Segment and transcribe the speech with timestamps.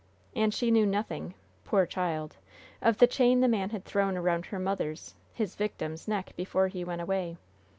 [0.35, 2.37] And she knew nothing poor child!
[2.81, 6.83] of the chain the man had thrown around her mother's, his victim's, neck before he
[6.83, 7.37] went away!